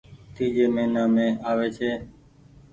[0.35, 1.91] تيجي مهينا مينٚ آوي ڇي